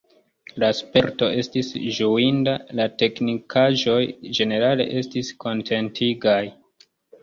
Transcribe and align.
La 0.61 0.69
sperto 0.77 1.29
estis 1.41 1.69
ĝuinda, 1.99 2.57
la 2.81 2.89
teknikaĵoj 3.03 4.01
ĝenerale 4.41 4.93
estis 5.05 5.35
kontentigaj. 5.47 6.45